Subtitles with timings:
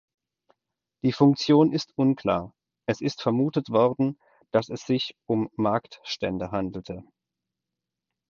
[1.03, 2.55] Die Funktion ist unklar,
[2.87, 4.17] es ist vermutet worden,
[4.49, 7.03] dass es sich um Marktstände handelte.